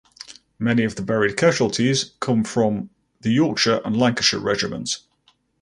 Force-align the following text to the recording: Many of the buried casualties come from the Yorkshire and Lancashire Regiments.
Many 0.57 0.83
of 0.83 0.95
the 0.95 1.03
buried 1.03 1.37
casualties 1.37 2.13
come 2.19 2.43
from 2.43 2.89
the 3.19 3.29
Yorkshire 3.29 3.81
and 3.85 3.95
Lancashire 3.95 4.39
Regiments. 4.39 5.03